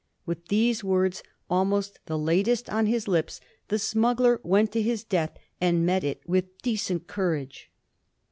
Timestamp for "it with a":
6.03-6.51